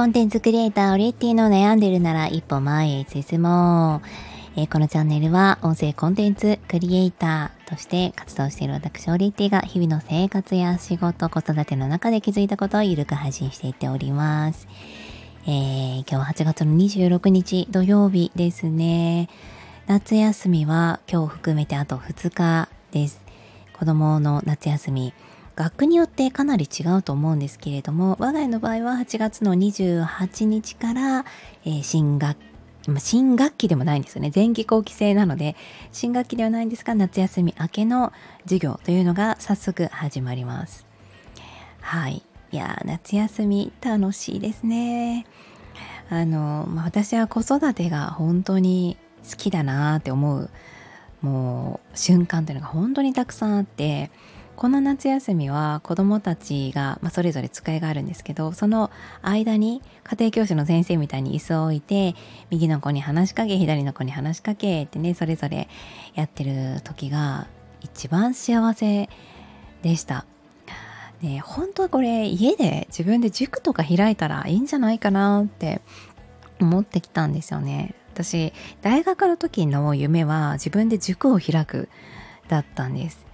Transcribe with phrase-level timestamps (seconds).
[0.00, 4.08] コンテンツクリエイターオリエッティの悩んでるなら一歩前へ進もう。
[4.58, 14.68] えー、このチャンネルは音声コンテンツクリエイターとして活動している私オリエッティが日々の生活や仕事、子育ての中で気づいたことをゆるく配信していっております。
[15.44, 19.28] えー、今日は8月の26日土曜日ですね。
[19.86, 23.20] 夏休みは今日含めてあと2日です。
[23.78, 25.12] 子供の夏休み。
[25.60, 31.26] 学区によってかなり違うと思うんですけれども我が家の場合は8月の28日から、
[31.66, 32.38] えー、新学
[32.98, 34.32] 新学期でもないんですよね。
[34.34, 35.54] 前期後期制なので
[35.92, 38.10] 新学期ではないんですが夏休み明けの
[38.44, 40.86] 授業というのが早速始まります。
[41.82, 42.22] はい。
[42.52, 45.26] いや夏休み楽しいですね。
[46.08, 48.96] あの、まあ、私は子育てが本当に
[49.30, 50.48] 好きだなって思う
[51.20, 54.10] もう瞬間というのが本当にたくさんあって
[54.60, 58.90] この夏休みは子どもたちが、まあ、それぞれ使いがあるんですけどその
[59.22, 62.14] 間に家庭教師の先生みたいに椅子を置いて
[62.50, 65.66] 右の子に話しかけ左の子に話しかけってねそれぞれ
[66.14, 67.46] やってる時が
[67.80, 69.08] 一番幸せ
[69.80, 70.26] でした。
[71.22, 75.80] ね、本当はこれ家で自分で塾とか開いたらいいんじゃないかなって
[76.60, 77.94] 思ってきたんですよね。
[78.12, 81.88] 私大学の時の夢は自分で塾を開く
[82.48, 83.29] だったんです。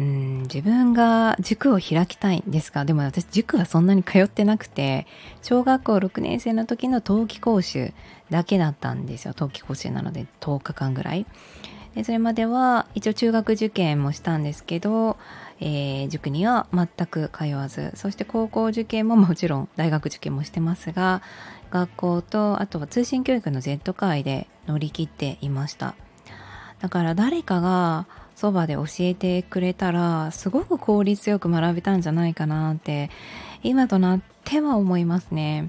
[0.00, 5.06] うん自分が塾を開きたいんですがでも私塾はそんなに通ってなくて
[5.42, 7.92] 小学校6年生の時の冬季講習
[8.30, 9.34] だけだったんですよ。
[9.34, 11.26] 冬季講習なので10日間ぐらい。
[11.94, 15.16] でそれまでは一応中学受験もしたんですけど、
[15.58, 17.92] えー、塾には全く通わず。
[17.94, 21.20] そして高校受験ももちろん大学受験もしてますが
[21.70, 25.94] 学校とあとは通信教育の Z 界で乗り切っていました。
[26.80, 28.06] だから誰かが
[28.40, 33.10] そばで教えてくれたらすごく効率よく学べたんじゃないかなって
[33.62, 35.68] 今となっては思いますね。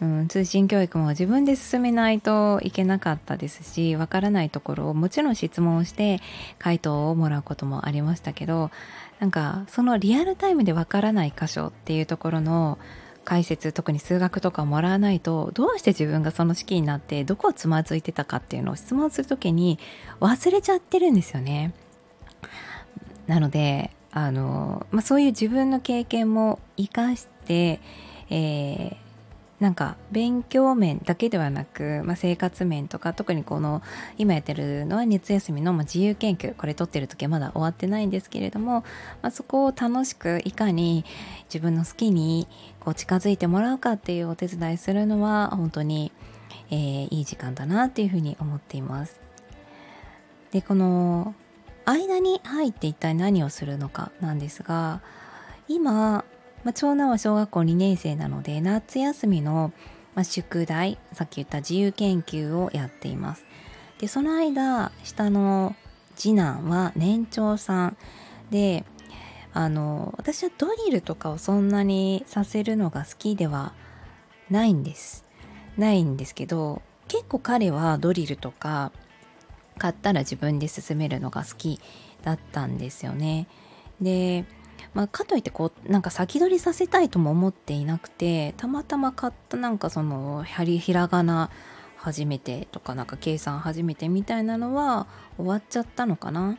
[0.00, 6.20] うん、通信教育も自分で進めないといけなかったですしわからないところをもちろん質問して
[6.60, 8.70] 回答をもらうこともありましたけど
[9.18, 12.78] なんかそのリアルタイムでわからない箇所っていうところの
[13.24, 19.78] 解説特に数学とかもらわないとどうして自分がその式になってどこをつまずいてたかっていうのを質問する時に
[20.20, 21.74] 忘れちゃってるんですよね。
[23.30, 27.80] なのであの、まあ、そういう自分の経験も生かして、
[28.28, 28.96] えー、
[29.60, 33.82] なんか勉強面だけではなく、まあ、生活面とか特にこの
[34.18, 38.80] 今やってるのは熱休みの自由研究これ取ってる時はまだ終わってないんですけれども、
[39.22, 41.04] まあ、そこを楽しくいかに
[41.44, 42.48] 自分の好きに
[42.80, 46.10] こう近づいてもらうかっていうお手伝いするのは本当に、
[46.72, 49.20] えー、いい時間だなっていうふうに思っています。
[50.50, 51.36] でこの
[51.92, 55.00] 間に入って一体何をするのかなんですが
[55.68, 56.24] 今
[56.64, 59.72] まあ、長男は小学校2年生なので夏休みの、
[60.14, 63.44] まあ、宿題さっき言った自由研究をやっています。
[63.98, 65.74] でその間下の
[66.16, 67.96] 次男は年長さん。
[68.50, 68.84] で
[69.52, 73.72] あの私はドリルとかをそんなにさせるのが好きでは
[74.50, 75.24] ないんです。
[75.76, 78.92] ないんですけど結構彼はドリルとか
[79.80, 81.80] 買ったら自分で進めるのが好き
[82.22, 83.48] だったんですよね
[84.00, 84.44] で
[84.94, 91.50] まあ、かといってこうなんか先取りさせたいとも思っていなくてたまたま買ったなんかそのひらがな
[91.96, 96.58] 初めてとかなんか計算初めてみたいなのは終わっちゃったのかな。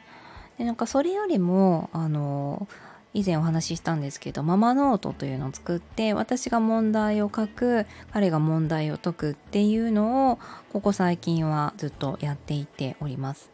[0.57, 2.67] でなんかそれよりもあの
[3.13, 10.39] 以前お話ししたんですけどママノートというのを作って私が問題を書く彼が問題を解くっていうのを
[10.72, 13.51] ここ最近はずっとやっていっております。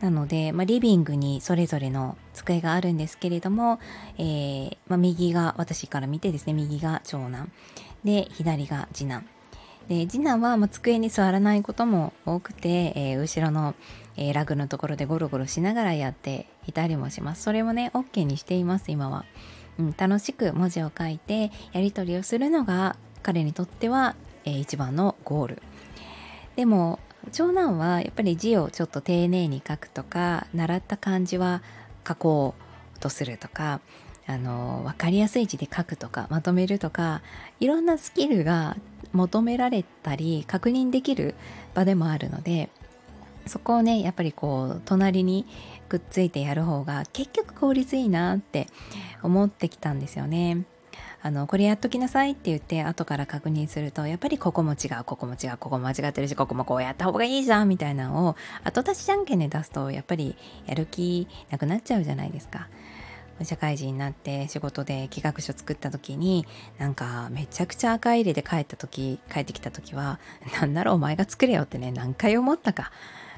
[0.00, 3.78] なので、まあ、リビングにそれぞれの机があるんですけれども、
[4.18, 7.52] えー、まあ、右が私から見てですね右が長男
[8.02, 9.24] で左が次男
[9.88, 13.74] で次男はま机に座らないことも多くて、えー、後ろの、
[14.16, 17.42] えー、ラグのところでゴロゴロしながらやっていたりもします。
[17.42, 19.24] それもね OK にしています今は、
[19.78, 24.14] うん、楽しく文字を書いてやり取りをするのが彼にとっては、
[24.44, 25.62] えー、一番のゴール。
[26.56, 26.98] でも
[27.30, 31.62] 長男はやっぱり字をちょっと丁寧に書くとか習った漢字は
[32.06, 32.54] 書こ
[32.96, 33.80] うとするとか
[34.26, 37.22] あの分かりやすい字で書くとかまとめるとか
[37.60, 38.76] いろんなスキルが
[39.12, 41.34] 求められたり確認できる
[41.74, 42.70] 場でもあるので
[43.46, 45.46] そこをねやっぱりこう隣に
[45.88, 48.68] くっついてやる方が結局効率いいなって
[49.22, 50.64] 思ってきたんですよね。
[51.24, 60.34] あのこれやっときなさいって言って後から確認するとやっぱりここも違うここも違うここ間違ってるしここもこうやった方がいいじゃんみたいなのを後出しじゃんけんで出すとやっぱり
[60.66, 62.68] やる気なくなっちゃうじゃないですか。
[63.44, 66.46] 社会人になって仕事で企画書作った時に
[66.78, 70.20] なんかめちゃくちゃ赤い入れで帰った時帰ってきた時は
[70.60, 72.92] なんならお前が作れよってね何回思ったか。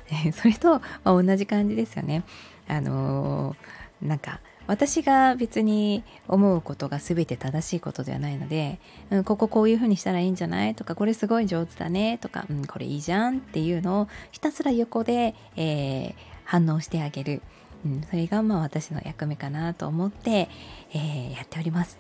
[0.35, 2.25] それと、あ、同じ感じですよね。
[2.69, 8.81] あのー、なんか私が別に思うことが全て正しいことではないので、
[9.11, 10.75] うん、こここういうふうにしたらいいんじゃない？
[10.75, 12.19] とかこれすごい上手だね？
[12.19, 13.39] とか、うん、これいいじゃん？
[13.39, 16.15] っていうのをひたすら横で、えー、
[16.45, 17.43] 反応してあげる、
[17.85, 20.49] うん、それがまあ私の役目かなと思って、
[20.93, 21.99] えー、やっております。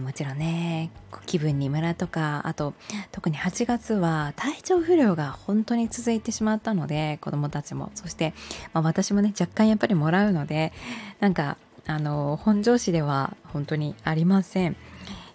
[0.00, 0.92] もちろんね
[1.26, 2.72] 気分にムラとかあと
[3.10, 8.32] 特に8月は体調不良が本当に続いてしまったので子供たちもそして、
[8.72, 10.72] まあ、私もね若干やっぱりもらうので
[11.18, 11.56] なんか
[11.86, 14.76] あの本調子では本当にありません。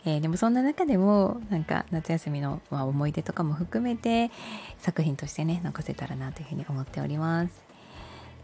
[0.06, 4.32] えー、でもそんな中でもなんか夏休みの、まあ、思い出とかも含めて
[4.80, 7.67] 作品としてね残せたらなというふうに思っております。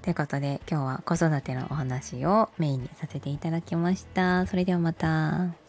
[0.04, 4.46] ということで今日は子育てのお話をメインにさせていただきました。
[4.48, 5.63] それではまた。